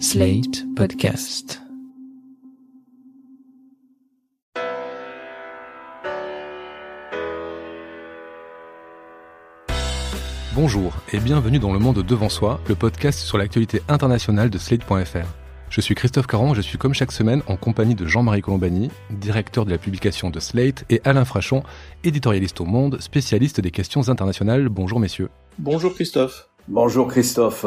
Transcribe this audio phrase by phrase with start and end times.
[0.00, 1.62] Slate Podcast.
[10.54, 15.28] Bonjour et bienvenue dans Le Monde Devant Soi, le podcast sur l'actualité internationale de Slate.fr.
[15.70, 19.64] Je suis Christophe Caron, je suis comme chaque semaine en compagnie de Jean-Marie Colombani, directeur
[19.64, 21.62] de la publication de Slate, et Alain Frachon,
[22.02, 24.68] éditorialiste au Monde, spécialiste des questions internationales.
[24.68, 25.30] Bonjour messieurs.
[25.58, 26.48] Bonjour Christophe.
[26.66, 27.64] Bonjour Christophe.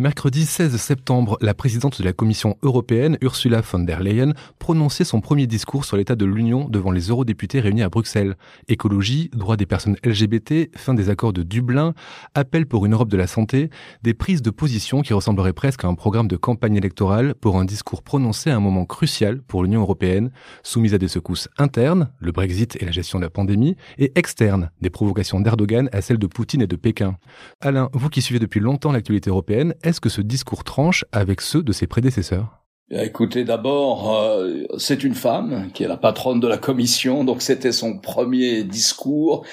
[0.00, 5.20] Mercredi 16 septembre, la présidente de la Commission européenne, Ursula von der Leyen, prononçait son
[5.20, 8.36] premier discours sur l'état de l'Union devant les eurodéputés réunis à Bruxelles.
[8.68, 11.94] Écologie, droits des personnes LGBT, fin des accords de Dublin,
[12.36, 13.70] appel pour une Europe de la santé,
[14.04, 17.64] des prises de position qui ressembleraient presque à un programme de campagne électorale pour un
[17.64, 20.30] discours prononcé à un moment crucial pour l'Union européenne,
[20.62, 24.70] soumise à des secousses internes, le Brexit et la gestion de la pandémie, et externes,
[24.80, 27.16] des provocations d'Erdogan à celles de Poutine et de Pékin.
[27.60, 31.62] Alain, vous qui suivez depuis longtemps l'actualité européenne, est-ce que ce discours tranche avec ceux
[31.62, 32.58] de ses prédécesseurs?
[32.90, 37.72] Écoutez, d'abord, euh, c'est une femme qui est la patronne de la commission, donc c'était
[37.72, 39.44] son premier discours.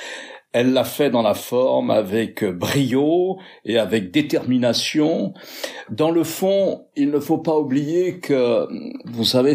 [0.53, 5.33] Elle l'a fait dans la forme avec brio et avec détermination.
[5.89, 8.65] Dans le fond, il ne faut pas oublier que,
[9.03, 9.53] vous savez,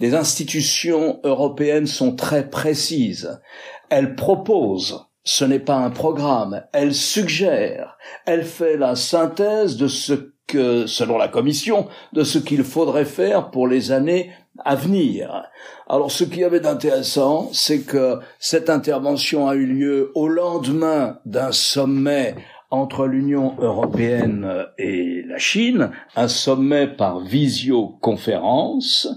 [0.00, 3.40] les institutions européennes sont très précises.
[3.88, 10.14] Elles proposent ce n'est pas un programme, elle suggère, elle fait la synthèse de ce
[10.46, 14.30] que, selon la Commission, de ce qu'il faudrait faire pour les années
[14.64, 15.44] à venir.
[15.88, 21.18] Alors ce qui y avait d'intéressant, c'est que cette intervention a eu lieu au lendemain
[21.24, 22.34] d'un sommet
[22.70, 29.08] entre l'Union européenne et la Chine, un sommet par visioconférence,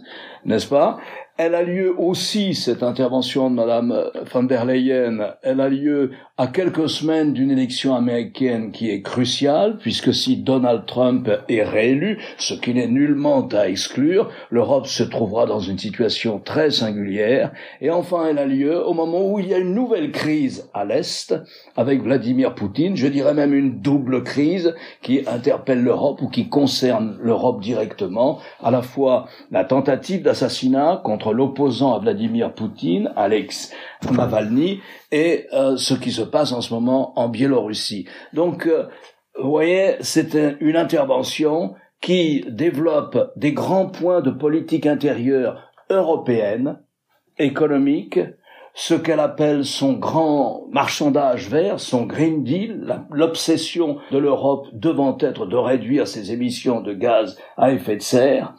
[0.43, 0.97] n'est-ce pas?
[1.37, 6.47] Elle a lieu aussi, cette intervention de Madame van der Leyen, elle a lieu à
[6.47, 12.53] quelques semaines d'une élection américaine qui est cruciale, puisque si Donald Trump est réélu, ce
[12.53, 17.51] qui n'est nullement à exclure, l'Europe se trouvera dans une situation très singulière.
[17.81, 20.85] Et enfin, elle a lieu au moment où il y a une nouvelle crise à
[20.85, 21.35] l'Est,
[21.75, 27.17] avec Vladimir Poutine, je dirais même une double crise qui interpelle l'Europe ou qui concerne
[27.21, 33.73] l'Europe directement, à la fois la tentative d'assassinat contre l'opposant à Vladimir Poutine, Alex
[34.11, 34.81] Navalny,
[35.11, 38.07] et euh, ce qui se passe en ce moment en Biélorussie.
[38.33, 38.87] Donc, euh,
[39.41, 46.79] vous voyez, c'est une intervention qui développe des grands points de politique intérieure européenne,
[47.37, 48.19] économique,
[48.77, 55.45] ce qu'elle appelle son grand marchandage vert, son Green Deal, l'obsession de l'Europe devant être
[55.45, 58.53] de réduire ses émissions de gaz à effet de serre.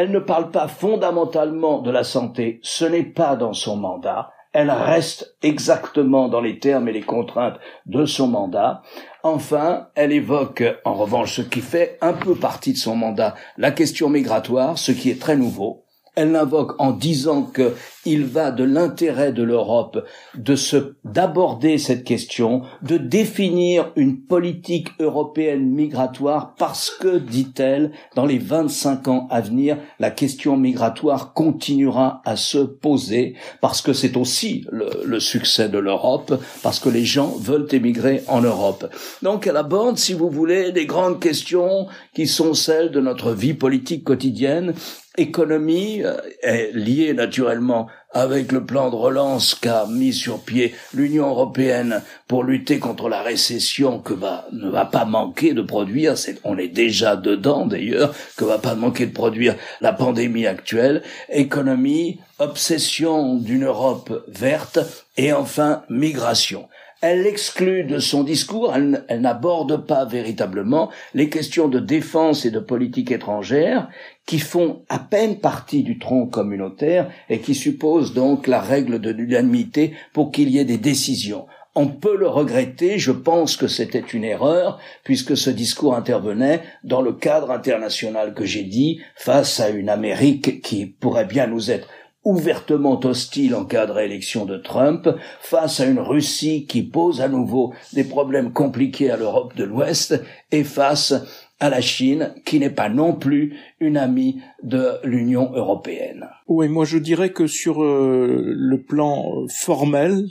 [0.00, 4.30] Elle ne parle pas fondamentalement de la santé, ce n'est pas dans son mandat.
[4.52, 8.82] Elle reste exactement dans les termes et les contraintes de son mandat.
[9.24, 13.72] Enfin, elle évoque en revanche ce qui fait un peu partie de son mandat, la
[13.72, 15.87] question migratoire, ce qui est très nouveau.
[16.18, 17.74] Elle l'invoque en disant que
[18.04, 24.88] il va de l'intérêt de l'Europe de se, d'aborder cette question, de définir une politique
[24.98, 32.20] européenne migratoire parce que, dit-elle, dans les 25 ans à venir, la question migratoire continuera
[32.24, 36.34] à se poser parce que c'est aussi le, le succès de l'Europe,
[36.64, 38.92] parce que les gens veulent émigrer en Europe.
[39.22, 43.54] Donc elle aborde, si vous voulez, des grandes questions qui sont celles de notre vie
[43.54, 44.74] politique quotidienne
[45.18, 51.28] économie euh, est liée naturellement avec le plan de relance qu'a mis sur pied l'Union
[51.28, 56.14] européenne pour lutter contre la récession que va, ne va pas manquer de produire,
[56.44, 62.18] on est déjà dedans d'ailleurs, que va pas manquer de produire la pandémie actuelle, économie,
[62.38, 64.78] obsession d'une Europe verte
[65.16, 66.68] et enfin migration
[67.00, 72.58] elle exclut de son discours, elle, n'aborde pas véritablement les questions de défense et de
[72.58, 73.88] politique étrangère
[74.26, 79.10] qui font à peine partie du tronc communautaire et qui supposent donc la règle de
[79.10, 81.46] l'unanimité pour qu'il y ait des décisions.
[81.76, 87.02] On peut le regretter, je pense que c'était une erreur, puisque ce discours intervenait dans
[87.02, 91.88] le cadre international que j'ai dit, face à une Amérique qui pourrait bien nous être
[92.24, 95.08] ouvertement hostile en cas de réélection de Trump,
[95.40, 100.22] face à une Russie qui pose à nouveau des problèmes compliqués à l'Europe de l'Ouest,
[100.52, 101.14] et face
[101.60, 106.28] à la Chine, qui n'est pas non plus une amie de l'Union européenne.
[106.46, 110.28] Oui, moi je dirais que sur euh, le plan formel,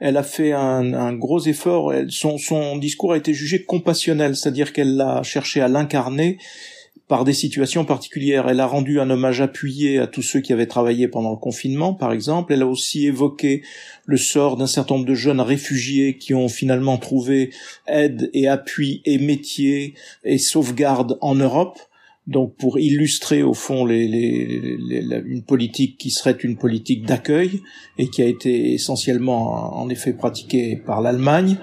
[0.00, 1.92] elle a fait un, un gros effort.
[2.08, 6.38] son, son discours a été jugé compassionnel, c'est-à-dire qu'elle a cherché à l'incarner
[7.10, 8.48] par des situations particulières.
[8.48, 11.92] Elle a rendu un hommage appuyé à tous ceux qui avaient travaillé pendant le confinement,
[11.92, 12.52] par exemple.
[12.52, 13.62] Elle a aussi évoqué
[14.06, 17.50] le sort d'un certain nombre de jeunes réfugiés qui ont finalement trouvé
[17.88, 21.80] aide et appui et métier et sauvegarde en Europe.
[22.26, 24.04] Donc pour illustrer au fond les,
[25.26, 27.60] une politique qui serait une politique d'accueil
[27.98, 31.56] et qui a été essentiellement en effet pratiquée par l'Allemagne.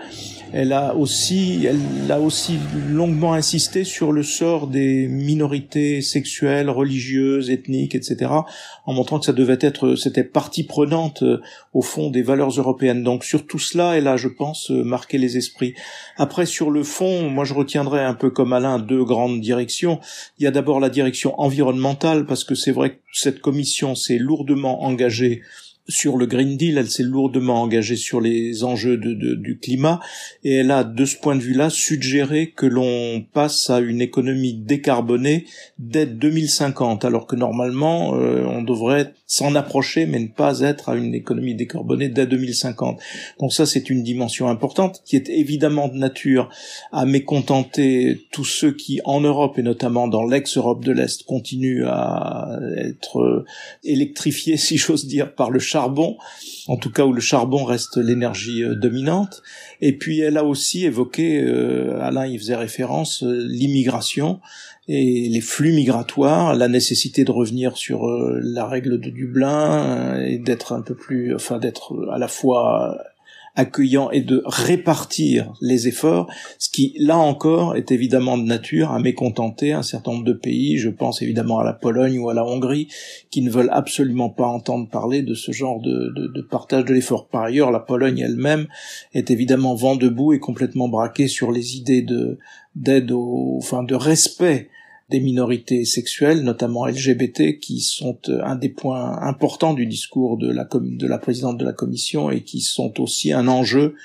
[0.54, 2.58] Elle a aussi, elle a aussi
[2.90, 8.32] longuement insisté sur le sort des minorités sexuelles, religieuses, ethniques, etc.,
[8.86, 11.42] en montrant que ça devait être, c'était partie prenante euh,
[11.74, 13.04] au fond des valeurs européennes.
[13.04, 15.74] Donc sur tout cela, elle a, je pense, euh, marqué les esprits.
[16.16, 20.00] Après, sur le fond, moi je retiendrai un peu comme Alain deux grandes directions.
[20.52, 25.42] D'abord la direction environnementale, parce que c'est vrai que cette commission s'est lourdement engagée
[25.88, 30.00] sur le Green Deal, elle s'est lourdement engagée sur les enjeux du climat
[30.44, 34.54] et elle a, de ce point de vue-là, suggéré que l'on passe à une économie
[34.54, 35.46] décarbonée
[35.80, 40.96] dès 2050, alors que normalement euh, on devrait s'en approcher mais ne pas être à
[40.96, 43.00] une économie décarbonée dès 2050.
[43.40, 46.50] Donc ça c'est une dimension importante qui est évidemment de nature
[46.92, 52.60] à mécontenter tous ceux qui en Europe et notamment dans l'ex-Europe de l'Est continuent à
[52.78, 53.46] être
[53.84, 55.77] électrifiés si j'ose dire par le charbon,
[56.68, 59.42] en tout cas où le charbon reste l'énergie euh, dominante.
[59.82, 64.40] Et puis elle a aussi évoqué, euh, Alain y faisait référence, euh, l'immigration
[64.88, 70.72] et les flux migratoires, la nécessité de revenir sur la règle de Dublin et d'être
[70.72, 72.98] un peu plus, enfin d'être à la fois
[73.58, 79.00] accueillant et de répartir les efforts, ce qui, là encore, est évidemment de nature à
[79.00, 82.46] mécontenter un certain nombre de pays, je pense évidemment à la Pologne ou à la
[82.46, 82.88] Hongrie,
[83.32, 87.28] qui ne veulent absolument pas entendre parler de ce genre de, de, partage de l'effort.
[87.28, 88.68] Par ailleurs, la Pologne elle-même
[89.14, 92.38] est évidemment vent debout et complètement braquée sur les idées de
[92.76, 94.70] d'aide au, enfin, de respect
[95.10, 100.52] des minorités sexuelles, notamment LGBT, qui sont euh, un des points importants du discours de
[100.52, 103.96] la, de la présidente de la Commission et qui sont aussi un enjeu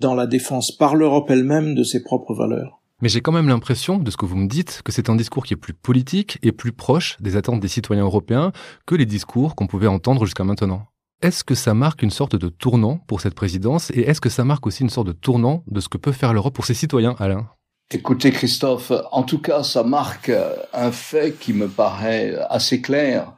[0.00, 2.80] dans la défense par l'Europe elle-même de ses propres valeurs.
[3.02, 5.46] Mais j'ai quand même l'impression, de ce que vous me dites, que c'est un discours
[5.46, 8.52] qui est plus politique et plus proche des attentes des citoyens européens
[8.84, 10.86] que les discours qu'on pouvait entendre jusqu'à maintenant.
[11.22, 14.44] Est-ce que ça marque une sorte de tournant pour cette présidence et est-ce que ça
[14.44, 17.14] marque aussi une sorte de tournant de ce que peut faire l'Europe pour ses citoyens,
[17.18, 17.48] Alain?
[17.92, 20.30] Écoutez Christophe, en tout cas ça marque
[20.72, 23.32] un fait qui me paraît assez clair.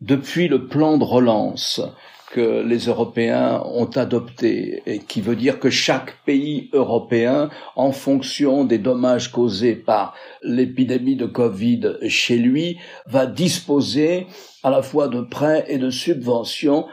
[0.00, 1.80] Depuis le plan de relance
[2.30, 8.64] que les Européens ont adopté et qui veut dire que chaque pays européen, en fonction
[8.64, 14.28] des dommages causés par l'épidémie de Covid chez lui, va disposer
[14.62, 16.86] à la fois de prêts et de subventions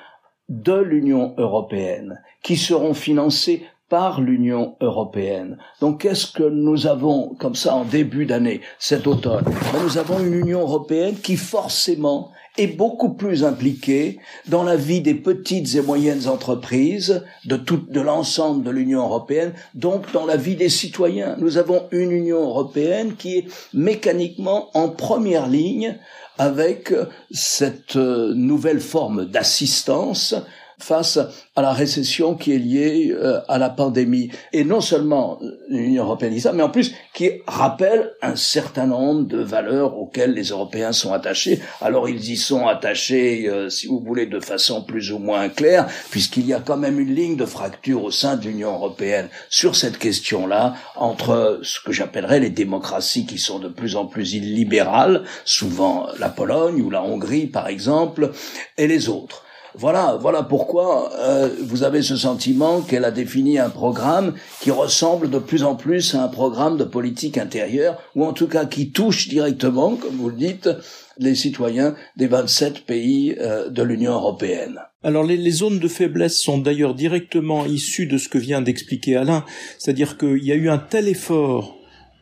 [0.49, 5.57] de l'Union européenne qui seront financés par l'Union européenne.
[5.79, 9.43] Donc qu'est-ce que nous avons comme ça en début d'année, cet automne?
[9.45, 14.17] Ben, Nous avons une Union européenne qui forcément est beaucoup plus impliquée
[14.47, 19.53] dans la vie des petites et moyennes entreprises, de tout, de l'ensemble de l'Union européenne,
[19.73, 21.35] donc dans la vie des citoyens.
[21.37, 25.99] Nous avons une Union européenne qui est mécaniquement en première ligne
[26.37, 26.93] avec
[27.31, 30.35] cette euh, nouvelle forme d'assistance
[30.79, 31.19] face
[31.55, 34.29] à la récession qui est liée euh, à la pandémie.
[34.53, 35.39] Et non seulement
[35.69, 40.33] l'Union européenne dit ça, mais en plus qui rappelle un certain nombre de valeurs auxquelles
[40.33, 41.61] les Européens sont attachés.
[41.81, 45.87] Alors ils y sont attachés, euh, si vous voulez, de façon plus ou moins claire,
[46.11, 49.75] puisqu'il y a quand même une ligne de fracture au sein de l'Union européenne sur
[49.75, 55.23] cette question-là, entre ce que j'appellerais les démocraties qui sont de plus en plus illibérales,
[55.45, 58.31] souvent la Pologne ou la Hongrie par exemple,
[58.77, 59.44] et les autres.
[59.77, 65.29] Voilà, voilà pourquoi euh, vous avez ce sentiment qu'elle a défini un programme qui ressemble
[65.29, 68.91] de plus en plus à un programme de politique intérieure, ou en tout cas qui
[68.91, 70.69] touche directement, comme vous le dites,
[71.17, 74.79] les citoyens des 27 pays euh, de l'Union européenne.
[75.03, 79.17] Alors les, les, zones de faiblesse sont d'ailleurs directement issues de ce que vient d'expliquer
[79.17, 79.43] Alain,
[79.77, 81.74] c'est-à-dire qu'il y a eu un tel effort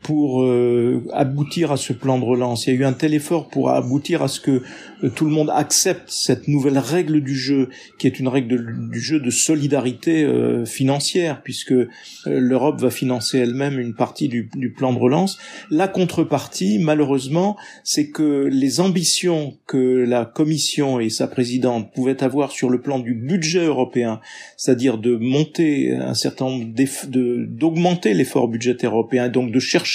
[0.03, 2.67] pour euh, aboutir à ce plan de relance.
[2.67, 4.62] Il y a eu un tel effort pour aboutir à ce que
[5.03, 9.00] euh, tout le monde accepte cette nouvelle règle du jeu, qui est une règle du
[9.00, 11.74] jeu de solidarité euh, financière, puisque
[12.25, 15.39] l'Europe va financer elle-même une partie du, plan de relance.
[15.72, 22.51] La contrepartie, malheureusement, c'est que les ambitions que la Commission et sa présidente pouvaient avoir
[22.51, 24.19] sur le plan du budget européen,
[24.57, 26.65] c'est-à-dire de monter un certain nombre
[27.07, 29.92] d'augmenter l'effort budgétaire européen, donc de chercher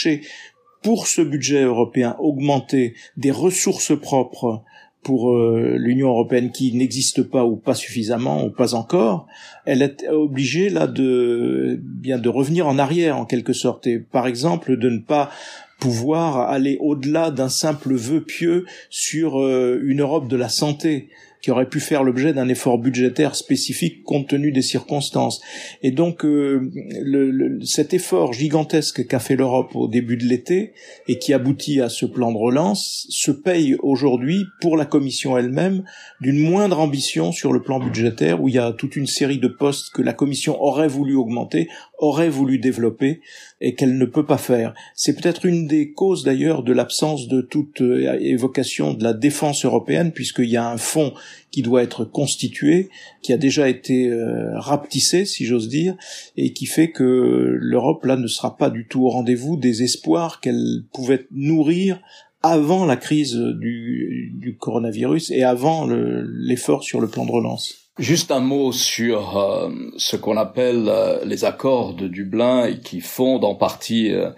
[0.83, 4.63] pour ce budget européen augmenter des ressources propres
[5.03, 9.27] pour euh, l'Union européenne qui n'existe pas ou pas suffisamment ou pas encore,
[9.65, 13.87] elle est obligée là de bien de revenir en arrière en quelque sorte.
[13.87, 15.31] Et par exemple de ne pas
[15.79, 21.09] pouvoir aller au-delà d'un simple vœu pieux sur euh, une Europe de la santé
[21.43, 25.41] qui aurait pu faire l'objet d'un effort budgétaire spécifique compte tenu des circonstances.
[25.83, 26.71] Et donc euh,
[27.03, 30.73] le, cet effort gigantesque qu'a fait l'Europe au début de l'été
[31.07, 35.85] et qui aboutit à ce plan de relance se paye aujourd'hui pour la Commission elle-même
[36.21, 39.49] d'une moindre ambition sur le plan budgétaire où il y a toute une série de
[39.49, 43.21] postes que la Commission aurait voulu augmenter, aurait voulu développer
[43.61, 44.75] et qu'elle ne peut pas faire.
[44.95, 49.65] C'est peut-être une des causes d'ailleurs de l'absence de toute euh, évocation de la défense
[49.65, 51.13] européenne puisqu'il y a un fonds
[51.51, 52.89] qui doit être constitué,
[53.23, 55.97] qui a déjà été euh, rapetissé, si j'ose dire,
[56.37, 60.41] et qui fait que l'Europe là ne sera pas du tout au rendez-vous des espoirs
[60.41, 62.01] qu'elle pouvait nourrir
[62.43, 67.88] avant la crise du, du coronavirus et avant l'effort sur le plan de relance.
[67.99, 73.01] Juste un mot sur euh, ce qu'on appelle euh, les accords de Dublin et qui
[73.01, 74.31] fondent en partie euh,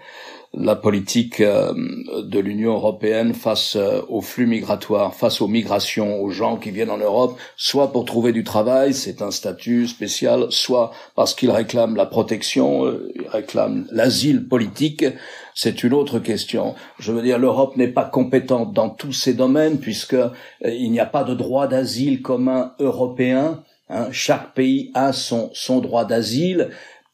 [0.55, 3.77] la politique de l'Union européenne face
[4.09, 8.33] aux flux migratoires, face aux migrations, aux gens qui viennent en Europe, soit pour trouver
[8.33, 14.45] du travail, c'est un statut spécial, soit parce qu'ils réclament la protection, ils réclament l'asile
[14.45, 15.05] politique,
[15.53, 16.75] c'est une autre question.
[16.99, 20.17] Je veux dire, l'Europe n'est pas compétente dans tous ces domaines puisque
[20.63, 23.63] il n'y a pas de droit d'asile commun européen.
[23.89, 24.07] Hein.
[24.11, 26.69] Chaque pays a son droit d'asile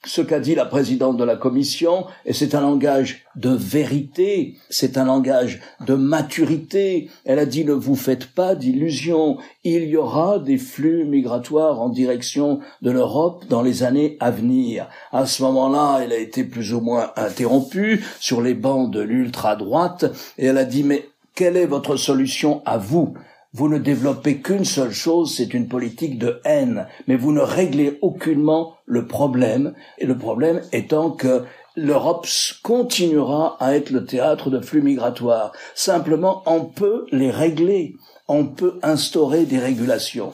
[0.07, 4.97] ce qu'a dit la présidente de la commission, et c'est un langage de vérité, c'est
[4.97, 7.09] un langage de maturité.
[7.25, 11.89] Elle a dit ne vous faites pas d'illusions, il y aura des flux migratoires en
[11.89, 14.87] direction de l'Europe dans les années à venir.
[15.11, 20.05] À ce moment-là, elle a été plus ou moins interrompue sur les bancs de l'ultra-droite,
[20.37, 23.13] et elle a dit mais quelle est votre solution à vous?
[23.53, 27.97] Vous ne développez qu'une seule chose, c'est une politique de haine, mais vous ne réglez
[28.01, 31.43] aucunement le problème, et le problème étant que
[31.75, 32.27] l'Europe
[32.63, 35.53] continuera à être le théâtre de flux migratoires.
[35.75, 37.95] Simplement, on peut les régler,
[38.27, 40.33] on peut instaurer des régulations.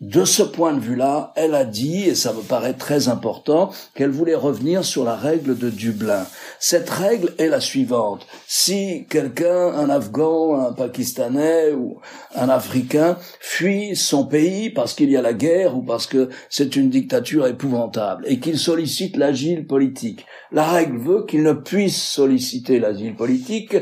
[0.00, 4.10] De ce point de vue-là, elle a dit, et ça me paraît très important, qu'elle
[4.10, 6.24] voulait revenir sur la règle de Dublin.
[6.60, 8.24] Cette règle est la suivante.
[8.46, 11.98] Si quelqu'un, un Afghan, un Pakistanais ou
[12.36, 16.76] un Africain fuit son pays parce qu'il y a la guerre ou parce que c'est
[16.76, 22.78] une dictature épouvantable et qu'il sollicite l'asile politique, la règle veut qu'il ne puisse solliciter
[22.78, 23.74] l'asile politique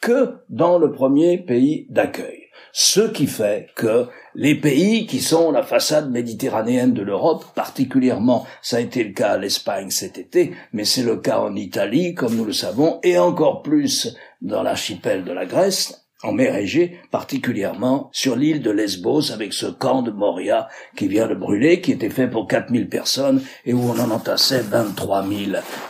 [0.00, 2.43] que dans le premier pays d'accueil.
[2.72, 8.78] Ce qui fait que les pays qui sont la façade méditerranéenne de l'Europe, particulièrement, ça
[8.78, 12.36] a été le cas à l'Espagne cet été, mais c'est le cas en Italie, comme
[12.36, 18.08] nous le savons, et encore plus dans l'archipel de la Grèce, en mer Égée, particulièrement
[18.12, 22.10] sur l'île de Lesbos avec ce camp de Moria qui vient de brûler, qui était
[22.10, 25.38] fait pour 4000 personnes et où on en entassait 23 000.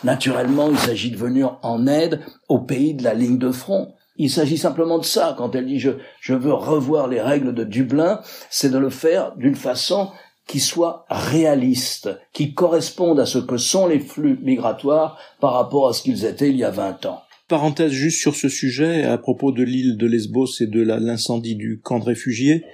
[0.02, 3.94] Naturellement, il s'agit de venir en aide aux pays de la ligne de front.
[4.16, 5.34] Il s'agit simplement de ça.
[5.36, 5.90] Quand elle dit je,
[6.20, 10.10] je veux revoir les règles de Dublin, c'est de le faire d'une façon
[10.46, 15.92] qui soit réaliste, qui corresponde à ce que sont les flux migratoires par rapport à
[15.92, 17.22] ce qu'ils étaient il y a 20 ans.
[17.48, 21.80] Parenthèse juste sur ce sujet, à propos de l'île de Lesbos et de l'incendie du
[21.82, 22.64] camp de réfugiés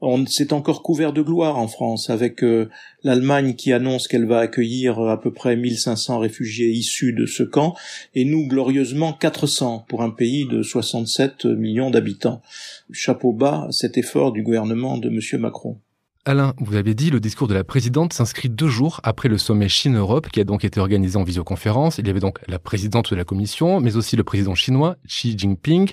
[0.00, 2.68] on s'est encore couvert de gloire en France avec euh,
[3.02, 7.42] l'Allemagne qui annonce qu'elle va accueillir euh, à peu près 1500 réfugiés issus de ce
[7.42, 7.74] camp
[8.14, 12.42] et nous glorieusement 400 pour un pays de 67 millions d'habitants.
[12.92, 15.78] Chapeau bas à cet effort du gouvernement de monsieur Macron.
[16.28, 19.68] Alain, vous avez dit, le discours de la présidente s'inscrit deux jours après le sommet
[19.68, 21.98] Chine-Europe qui a donc été organisé en visioconférence.
[21.98, 25.38] Il y avait donc la présidente de la commission, mais aussi le président chinois Xi
[25.38, 25.92] Jinping,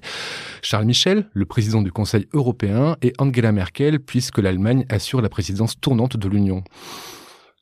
[0.63, 5.79] Charles Michel, le président du Conseil européen et Angela Merkel, puisque l'Allemagne assure la présidence
[5.79, 6.63] tournante de l'Union.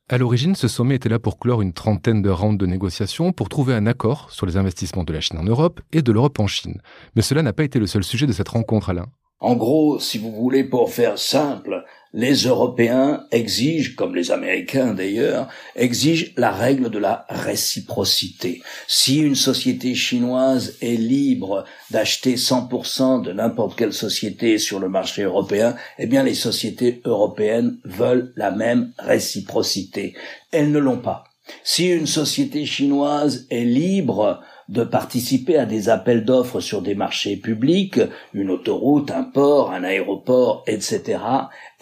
[0.08, 3.50] À l'origine, ce sommet était là pour clore une trentaine de rounds de négociations pour
[3.50, 6.46] trouver un accord sur les investissements de la Chine en Europe et de l'Europe en
[6.46, 6.80] Chine.
[7.16, 9.08] Mais cela n'a pas été le seul sujet de cette rencontre, Alain.
[9.42, 15.48] En gros, si vous voulez, pour faire simple, les Européens exigent, comme les Américains d'ailleurs,
[15.76, 18.62] exigent la règle de la réciprocité.
[18.86, 25.22] Si une société chinoise est libre d'acheter 100% de n'importe quelle société sur le marché
[25.22, 30.14] européen, eh bien les sociétés européennes veulent la même réciprocité.
[30.50, 31.24] Elles ne l'ont pas.
[31.64, 34.42] Si une société chinoise est libre
[34.72, 38.00] de participer à des appels d'offres sur des marchés publics,
[38.32, 41.18] une autoroute, un port, un aéroport, etc.,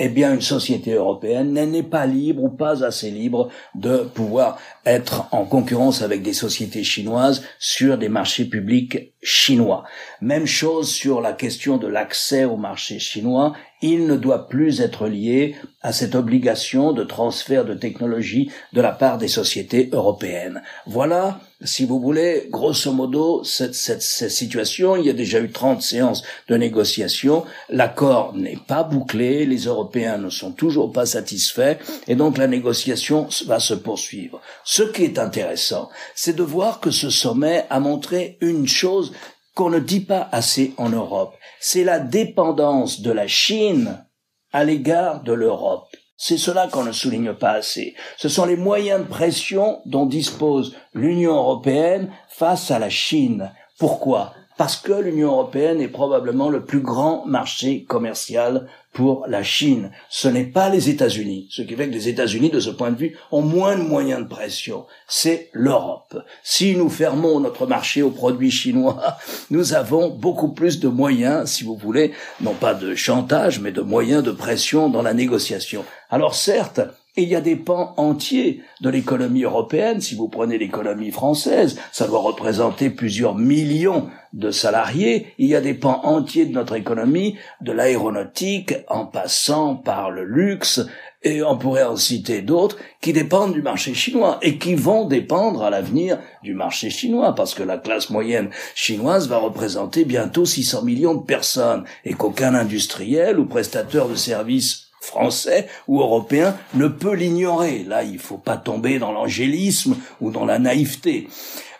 [0.01, 5.29] eh bien une société européenne n'est pas libre ou pas assez libre de pouvoir être
[5.31, 9.85] en concurrence avec des sociétés chinoises sur des marchés publics chinois.
[10.21, 13.53] Même chose sur la question de l'accès au marché chinois.
[13.83, 18.93] Il ne doit plus être lié à cette obligation de transfert de technologie de la
[18.93, 20.63] part des sociétés européennes.
[20.87, 24.97] Voilà, si vous voulez, grosso modo, cette, cette, cette situation.
[24.97, 27.45] Il y a déjà eu 30 séances de négociation.
[27.69, 29.47] L'accord n'est pas bouclé.
[29.47, 31.79] Les Européens ne sont toujours pas satisfaits.
[32.09, 34.41] Et donc la négociation va se poursuivre.
[34.65, 39.13] Ce qui est intéressant, c'est de voir que ce sommet a montré une chose
[39.55, 44.05] qu'on ne dit pas assez en Europe, c'est la dépendance de la Chine
[44.53, 45.89] à l'égard de l'Europe.
[46.17, 47.95] C'est cela qu'on ne souligne pas assez.
[48.19, 53.53] Ce sont les moyens de pression dont dispose l'Union européenne face à la Chine.
[53.79, 54.35] Pourquoi?
[54.61, 59.91] Parce que l'Union européenne est probablement le plus grand marché commercial pour la Chine.
[60.11, 61.49] Ce n'est pas les États-Unis.
[61.51, 64.21] Ce qui fait que les États-Unis, de ce point de vue, ont moins de moyens
[64.21, 64.85] de pression.
[65.09, 66.15] C'est l'Europe.
[66.45, 69.17] Si nous fermons notre marché aux produits chinois,
[69.51, 72.13] nous avons beaucoup plus de moyens, si vous voulez,
[72.43, 75.87] non pas de chantage, mais de moyens de pression dans la négociation.
[76.11, 76.83] Alors certes,
[77.17, 80.01] il y a des pans entiers de l'économie européenne.
[80.01, 85.35] Si vous prenez l'économie française, ça doit représenter plusieurs millions de salariés.
[85.39, 90.25] Il y a des pans entiers de notre économie, de l'aéronautique, en passant par le
[90.25, 90.87] luxe,
[91.23, 95.63] et on pourrait en citer d'autres qui dépendent du marché chinois et qui vont dépendre
[95.63, 100.83] à l'avenir du marché chinois parce que la classe moyenne chinoise va représenter bientôt 600
[100.83, 107.15] millions de personnes et qu'aucun industriel ou prestateur de services français ou européen ne peut
[107.15, 107.85] l'ignorer.
[107.85, 111.29] Là, il ne faut pas tomber dans l'angélisme ou dans la naïveté.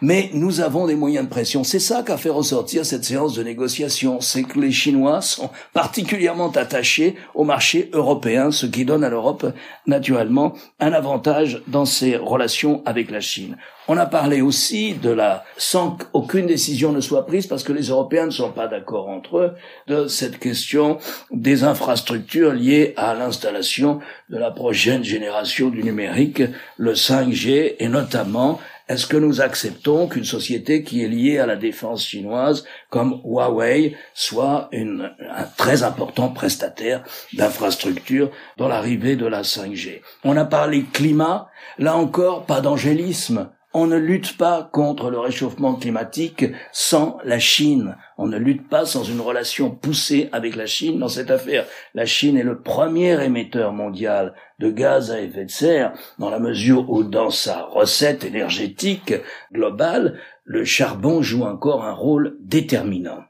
[0.03, 1.63] Mais nous avons des moyens de pression.
[1.63, 4.23] C'est ça qu'a fait ressortir cette séance de négociation.
[4.23, 9.47] C'est que les Chinois sont particulièrement attachés au marché européen, ce qui donne à l'Europe,
[9.87, 13.59] naturellement, un avantage dans ses relations avec la Chine.
[13.89, 17.89] On a parlé aussi de la, sans qu'aucune décision ne soit prise, parce que les
[17.89, 19.55] Européens ne sont pas d'accord entre eux,
[19.89, 20.99] de cette question
[21.31, 26.43] des infrastructures liées à l'installation de la prochaine génération du numérique,
[26.77, 28.61] le 5G, et notamment
[28.91, 33.97] est-ce que nous acceptons qu'une société qui est liée à la défense chinoise, comme Huawei,
[34.15, 40.83] soit une, un très important prestataire d'infrastructures dans l'arrivée de la 5G On a parlé
[40.93, 43.49] climat, là encore, pas d'angélisme.
[43.73, 47.97] On ne lutte pas contre le réchauffement climatique sans la Chine.
[48.19, 51.67] On ne lutte pas sans une relation poussée avec la Chine dans cette affaire.
[51.95, 56.41] La Chine est le premier émetteur mondial de gaz à effet de serre dans la
[56.41, 59.15] mesure où dans sa recette énergétique
[59.53, 63.23] globale, le charbon joue encore un rôle déterminant.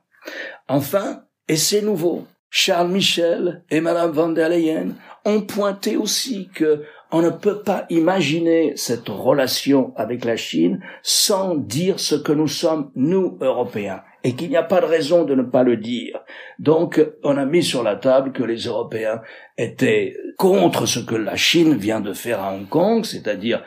[0.68, 6.82] Enfin, et c'est nouveau, Charles Michel et Madame van der Leyen ont pointé aussi que
[7.12, 12.48] on ne peut pas imaginer cette relation avec la Chine sans dire ce que nous
[12.48, 16.20] sommes, nous, Européens, et qu'il n'y a pas de raison de ne pas le dire.
[16.58, 19.22] Donc, on a mis sur la table que les Européens
[19.56, 23.62] étaient contre ce que la Chine vient de faire à Hong Kong, c'est-à-dire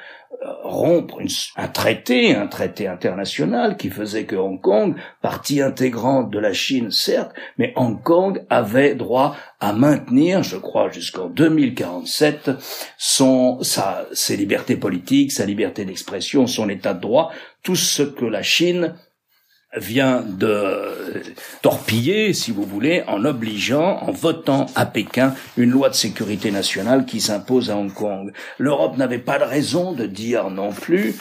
[0.63, 1.19] rompre
[1.55, 6.91] un traité, un traité international qui faisait que Hong Kong, partie intégrante de la Chine
[6.91, 12.51] certes, mais Hong Kong avait droit à maintenir, je crois jusqu'en 2047,
[12.97, 18.25] son, sa, ses libertés politiques, sa liberté d'expression, son état de droit, tout ce que
[18.25, 18.95] la Chine
[19.75, 21.23] vient de
[21.62, 27.05] torpiller, si vous voulez, en obligeant, en votant à Pékin une loi de sécurité nationale
[27.05, 28.31] qui s'impose à Hong Kong.
[28.57, 31.15] L'Europe n'avait pas de raison de dire non plus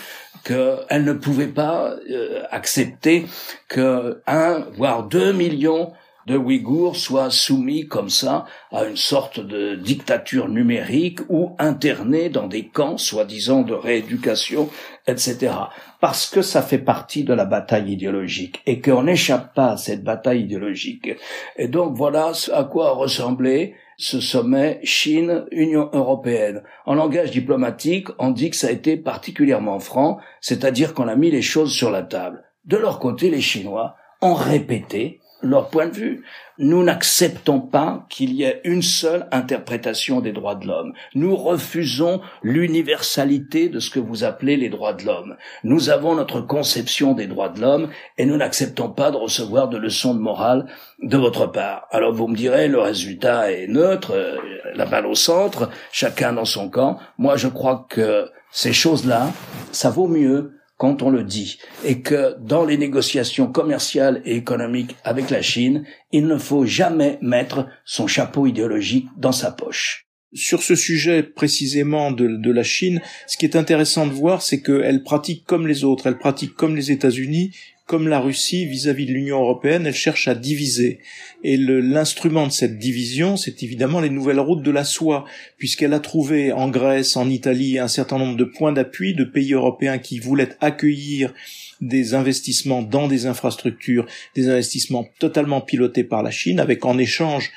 [0.45, 3.27] qu'elle ne pouvait pas euh, accepter
[3.69, 5.93] que un, voire deux millions
[6.27, 12.47] de Ouïghours soient soumis comme ça à une sorte de dictature numérique ou internés dans
[12.47, 14.69] des camps soi-disant de rééducation,
[15.07, 15.53] etc.
[16.01, 20.05] Parce que ça fait partie de la bataille idéologique et qu'on n'échappe pas à cette
[20.05, 21.11] bataille idéologique.
[21.57, 26.63] Et donc voilà à quoi ressemblait ce sommet Chine-Union européenne.
[26.87, 31.31] En langage diplomatique, on dit que ça a été particulièrement franc, c'est-à-dire qu'on a mis
[31.31, 32.43] les choses sur la table.
[32.65, 36.25] De leur côté, les Chinois ont répété leur point de vue.
[36.59, 40.93] Nous n'acceptons pas qu'il y ait une seule interprétation des droits de l'homme.
[41.15, 45.37] Nous refusons l'universalité de ce que vous appelez les droits de l'homme.
[45.65, 49.79] Nous avons notre conception des droits de l'homme et nous n'acceptons pas de recevoir de
[49.79, 50.67] leçons de morale
[51.03, 51.87] de votre part.
[51.91, 54.37] Alors vous me direz, le résultat est neutre, euh,
[54.75, 56.99] la balle au centre, chacun dans son camp.
[57.19, 59.29] Moi, je crois que ces choses-là,
[59.73, 64.97] ça vaut mieux quand on le dit, et que dans les négociations commerciales et économiques
[65.05, 70.09] avec la Chine, il ne faut jamais mettre son chapeau idéologique dans sa poche.
[70.35, 75.05] Sur ce sujet précisément de, la Chine, ce qui est intéressant de voir, c'est qu'elle
[75.05, 77.55] pratique comme les autres, elle pratique comme les États-Unis
[77.93, 81.01] comme la Russie vis-à-vis de l'Union européenne, elle cherche à diviser.
[81.45, 85.27] Et l'instrument de cette division, c'est évidemment les nouvelles routes de la soie,
[85.59, 89.53] puisqu'elle a trouvé en Grèce, en Italie, un certain nombre de points d'appui de pays
[89.53, 91.35] européens qui voulaient accueillir
[91.83, 97.53] des investissements dans des infrastructures, des investissements totalement pilotés par la Chine, avec en échange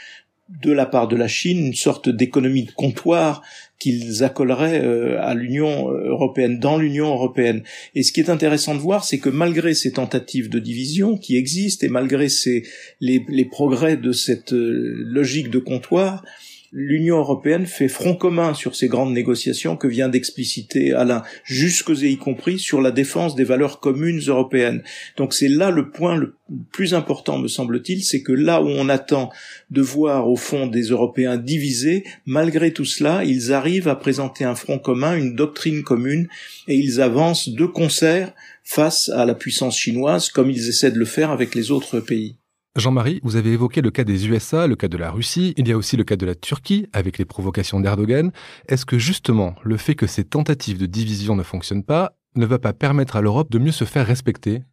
[0.50, 3.42] de la part de la Chine une sorte d'économie de comptoir
[3.80, 7.64] qu'ils accoleraient euh, à l'Union européenne, dans l'Union européenne.
[7.94, 11.36] Et ce qui est intéressant de voir, c'est que malgré ces tentatives de division qui
[11.36, 12.64] existent et malgré ces,
[13.02, 16.24] les, les progrès de cette euh, logique de comptoir,
[16.72, 22.10] l'Union européenne fait front commun sur ces grandes négociations que vient d'expliciter Alain, jusqu'aux et
[22.10, 24.84] y compris sur la défense des valeurs communes européennes.
[25.18, 26.36] Donc c'est là le point le
[26.72, 29.32] plus important, me semble-t-il, c'est que là où on attend
[29.72, 34.56] de voir au fond des Européens divisés, malgré tout cela, ils arrivent à présenter un
[34.56, 36.28] front commun, une doctrine commune,
[36.68, 41.06] et ils avancent de concert face à la puissance chinoise, comme ils essaient de le
[41.06, 42.36] faire avec les autres pays.
[42.76, 45.72] Jean-Marie, vous avez évoqué le cas des USA, le cas de la Russie, il y
[45.72, 48.32] a aussi le cas de la Turquie avec les provocations d'Erdogan.
[48.68, 52.60] Est-ce que justement le fait que ces tentatives de division ne fonctionnent pas ne va
[52.60, 54.64] pas permettre à l'Europe de mieux se faire respecter?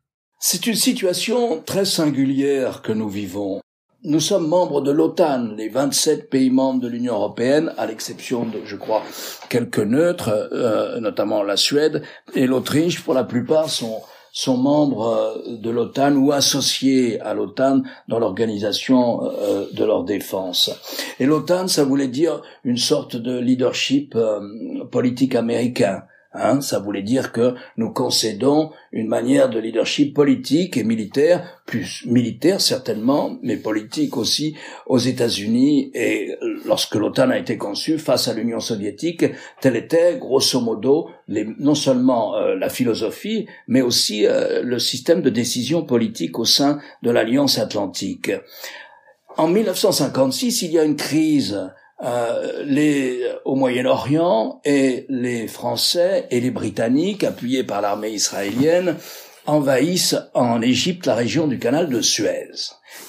[0.40, 3.60] C'est une situation très singulière que nous vivons.
[4.02, 8.62] Nous sommes membres de l'OTAN, les 27 pays membres de l'Union européenne, à l'exception de,
[8.64, 9.04] je crois,
[9.48, 12.02] quelques neutres, euh, notamment la Suède
[12.34, 17.82] et l'Autriche, pour la plupart sont sont membres euh, de l'OTAN ou associés à l'OTAN
[18.08, 20.70] dans l'organisation euh, de leur défense.
[21.20, 24.40] Et l'OTAN, ça voulait dire une sorte de leadership euh,
[24.90, 26.04] politique américain.
[26.34, 32.06] Hein, ça voulait dire que nous concédons une manière de leadership politique et militaire, plus
[32.06, 35.90] militaire certainement, mais politique aussi aux États-Unis.
[35.94, 39.26] Et lorsque l'OTAN a été conçue face à l'Union soviétique,
[39.60, 45.30] telle était grosso modo non seulement euh, la philosophie, mais aussi euh, le système de
[45.30, 48.32] décision politique au sein de l'Alliance atlantique.
[49.36, 51.70] En 1956, il y a une crise
[52.02, 58.96] euh, les, au Moyen-Orient et les Français et les Britanniques, appuyés par l'armée israélienne,
[59.46, 62.50] envahissent en Égypte la région du canal de Suez.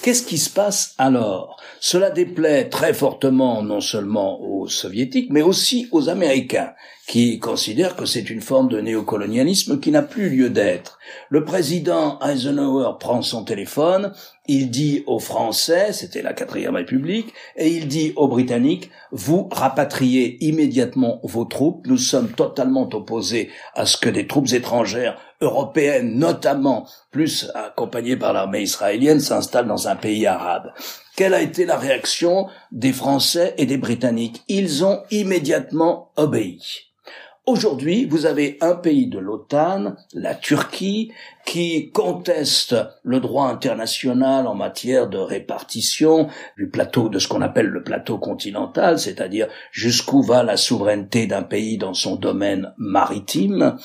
[0.02, 1.60] Qu'est-ce qui se passe alors?
[1.80, 6.72] Cela déplaît très fortement non seulement aux soviétiques, mais aussi aux Américains,
[7.06, 10.98] qui considèrent que c'est une forme de néocolonialisme qui n'a plus lieu d'être.
[11.28, 14.12] Le président Eisenhower prend son téléphone,
[14.46, 20.44] il dit aux Français, c'était la quatrième république, et il dit aux Britanniques, vous rapatriez
[20.44, 26.86] immédiatement vos troupes, nous sommes totalement opposés à ce que des troupes étrangères européennes, notamment
[27.10, 30.72] plus accompagnées par l'armée israélienne, s'installent dans un pays arabe.
[31.16, 34.42] Quelle a été la réaction des Français et des Britanniques?
[34.48, 36.60] Ils ont immédiatement obéi.
[37.46, 41.12] Aujourd'hui, vous avez un pays de l'OTAN, la Turquie,
[41.44, 47.66] qui conteste le droit international en matière de répartition du plateau, de ce qu'on appelle
[47.66, 53.76] le plateau continental, c'est-à-dire jusqu'où va la souveraineté d'un pays dans son domaine maritime,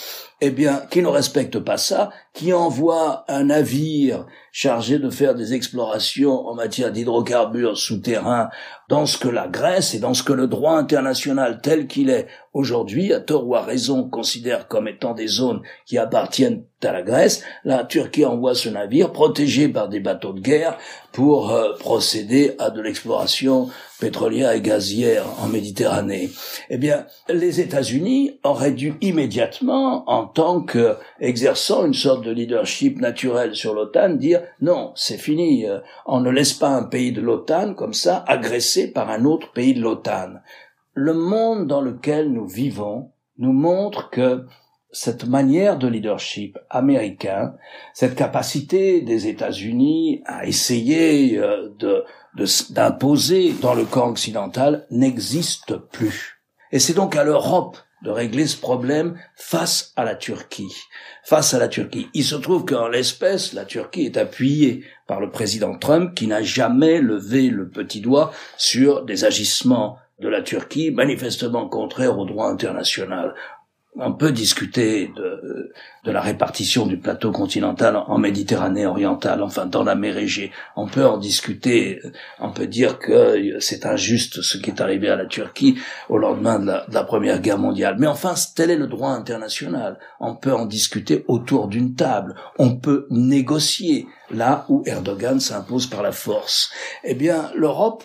[0.41, 5.53] eh bien, qui ne respecte pas ça, qui envoie un navire chargé de faire des
[5.53, 8.49] explorations en matière d'hydrocarbures souterrains
[8.87, 12.27] dans ce que la Grèce et dans ce que le droit international tel qu'il est
[12.53, 17.01] aujourd'hui, à tort ou à raison, considère comme étant des zones qui appartiennent à la
[17.01, 20.77] Grèce, la Turquie envoie ce navire protégé par des bateaux de guerre
[21.11, 26.29] pour euh, procéder à de l'exploration pétrolière et gazière en Méditerranée.
[26.69, 33.55] Eh bien, les États-Unis auraient dû immédiatement, en tant qu'exerçant une sorte de leadership naturel
[33.55, 37.73] sur l'OTAN, dire non, c'est fini, euh, on ne laisse pas un pays de l'OTAN
[37.73, 40.35] comme ça agressé par un autre pays de l'OTAN.
[40.93, 44.45] Le monde dans lequel nous vivons nous montre que
[44.91, 47.53] cette manière de leadership américain,
[47.93, 51.69] cette capacité des États-Unis à essayer euh,
[52.71, 56.41] d'imposer dans le camp occidental n'existe plus.
[56.71, 60.73] Et c'est donc à l'Europe de régler ce problème face à la Turquie.
[61.23, 62.07] Face à la Turquie.
[62.13, 66.41] Il se trouve qu'en l'espèce, la Turquie est appuyée par le président Trump qui n'a
[66.41, 72.49] jamais levé le petit doigt sur des agissements de la Turquie manifestement contraires au droit
[72.49, 73.35] international
[73.95, 75.71] on peut discuter de,
[76.05, 80.51] de, la répartition du plateau continental en Méditerranée orientale, enfin dans la mer Égée.
[80.75, 81.99] On peut en discuter,
[82.39, 86.59] on peut dire que c'est injuste ce qui est arrivé à la Turquie au lendemain
[86.59, 87.95] de la, de la Première Guerre mondiale.
[87.99, 89.97] Mais enfin, tel est le droit international.
[90.19, 92.35] On peut en discuter autour d'une table.
[92.59, 96.71] On peut négocier là où Erdogan s'impose par la force.
[97.03, 98.03] Eh bien, l'Europe,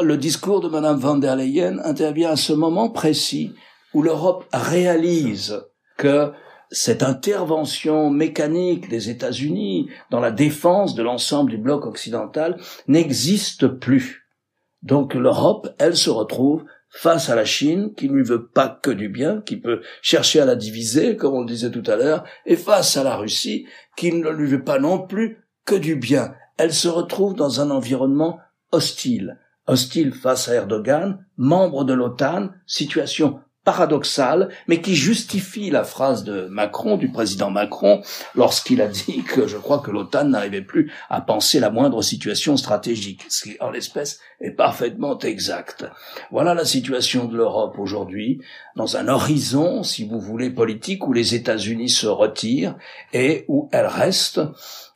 [0.00, 3.54] le discours de Madame van der Leyen intervient à ce moment précis
[3.94, 5.64] où l'Europe réalise
[5.96, 6.32] que
[6.70, 14.28] cette intervention mécanique des États-Unis dans la défense de l'ensemble du bloc occidental n'existe plus.
[14.82, 18.90] Donc l'Europe, elle se retrouve face à la Chine, qui ne lui veut pas que
[18.90, 22.24] du bien, qui peut chercher à la diviser, comme on le disait tout à l'heure,
[22.46, 26.34] et face à la Russie, qui ne lui veut pas non plus que du bien.
[26.56, 28.38] Elle se retrouve dans un environnement
[28.70, 29.38] hostile.
[29.66, 36.46] Hostile face à Erdogan, membre de l'OTAN, situation paradoxale, mais qui justifie la phrase de
[36.50, 38.02] Macron, du président Macron,
[38.34, 42.56] lorsqu'il a dit que je crois que l'OTAN n'arrivait plus à penser la moindre situation
[42.56, 45.86] stratégique, ce qui en l'espèce est parfaitement exact.
[46.30, 48.40] Voilà la situation de l'Europe aujourd'hui,
[48.76, 52.76] dans un horizon, si vous voulez, politique où les États-Unis se retirent
[53.12, 54.40] et où elle reste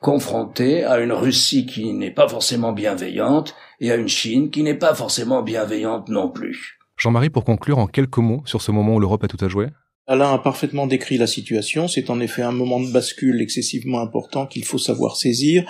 [0.01, 4.75] confrontée à une Russie qui n'est pas forcément bienveillante et à une Chine qui n'est
[4.75, 6.78] pas forcément bienveillante non plus.
[6.99, 9.69] Jean-Marie, pour conclure en quelques mots sur ce moment où l'Europe a tout à jouer
[10.11, 11.87] Alain a parfaitement décrit la situation.
[11.87, 15.65] C'est en effet un moment de bascule excessivement important qu'il faut savoir saisir.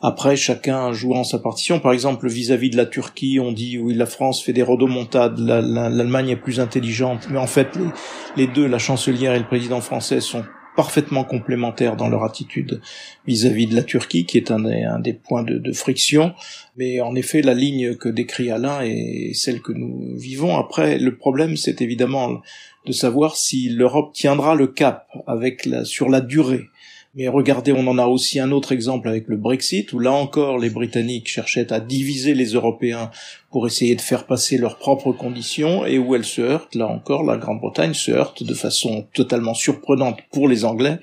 [0.00, 1.78] Après, chacun jouant sa partition.
[1.78, 6.30] Par exemple, vis-à-vis de la Turquie, on dit oui, la France fait des rodomontades, l'Allemagne
[6.30, 7.28] est plus intelligente.
[7.30, 7.68] Mais en fait,
[8.38, 10.42] les deux, la chancelière et le président français, sont
[10.76, 12.80] parfaitement complémentaires dans leur attitude
[13.26, 16.34] vis-à-vis de la Turquie, qui est un des, points de, friction.
[16.76, 20.56] Mais en effet, la ligne que décrit Alain est celle que nous vivons.
[20.56, 22.40] Après, le problème, c'est évidemment
[22.86, 26.68] de savoir si l'Europe tiendra le cap avec sur la durée.
[27.14, 30.58] Mais regardez, on en a aussi un autre exemple avec le Brexit, où là encore
[30.58, 33.10] les Britanniques cherchaient à diviser les Européens
[33.50, 37.22] pour essayer de faire passer leurs propres conditions, et où elle se heurte, là encore,
[37.22, 41.00] la Grande-Bretagne se heurte de façon totalement surprenante pour les Anglais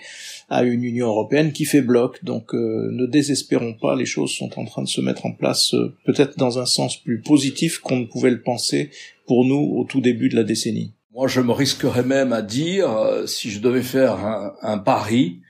[0.49, 2.23] à une Union européenne qui fait bloc.
[2.23, 5.75] Donc euh, ne désespérons pas, les choses sont en train de se mettre en place
[5.75, 8.89] euh, peut-être dans un sens plus positif qu'on ne pouvait le penser
[9.27, 10.93] pour nous au tout début de la décennie.
[11.13, 14.17] Moi, je me risquerais même à dire, euh, si je devais faire
[14.63, 15.41] un pari,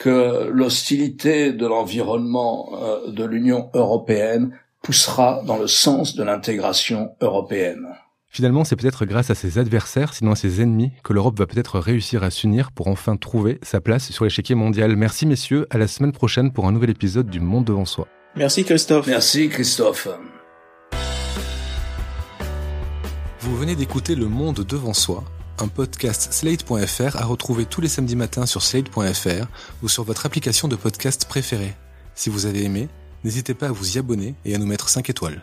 [0.00, 4.50] que l'hostilité de l'environnement euh, de l'Union européenne
[4.82, 7.86] poussera dans le sens de l'intégration européenne.
[8.26, 11.78] Finalement, c'est peut-être grâce à ses adversaires, sinon à ses ennemis, que l'Europe va peut-être
[11.78, 14.96] réussir à s'unir pour enfin trouver sa place sur l'échiquier mondial.
[14.96, 18.08] Merci messieurs, à la semaine prochaine pour un nouvel épisode du Monde devant soi.
[18.36, 19.06] Merci Christophe.
[19.06, 20.08] Merci Christophe.
[23.40, 25.24] Vous venez d'écouter Le Monde devant soi
[25.62, 29.46] un podcast slate.fr à retrouver tous les samedis matins sur slate.fr
[29.82, 31.74] ou sur votre application de podcast préférée.
[32.14, 32.88] Si vous avez aimé,
[33.24, 35.42] n'hésitez pas à vous y abonner et à nous mettre 5 étoiles.